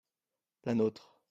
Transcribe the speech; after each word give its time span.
la 0.63 0.73
nôtre. 0.73 1.15